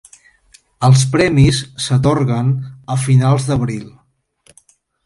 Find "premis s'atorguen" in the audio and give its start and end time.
1.11-2.51